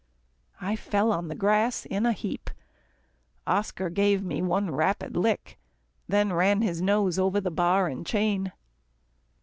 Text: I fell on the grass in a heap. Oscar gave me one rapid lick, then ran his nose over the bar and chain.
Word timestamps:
I 0.59 0.75
fell 0.75 1.11
on 1.13 1.27
the 1.27 1.35
grass 1.35 1.85
in 1.85 2.07
a 2.07 2.11
heap. 2.11 2.49
Oscar 3.45 3.87
gave 3.91 4.23
me 4.23 4.41
one 4.41 4.71
rapid 4.71 5.15
lick, 5.15 5.59
then 6.07 6.33
ran 6.33 6.63
his 6.63 6.81
nose 6.81 7.19
over 7.19 7.39
the 7.39 7.51
bar 7.51 7.87
and 7.87 8.03
chain. 8.03 8.51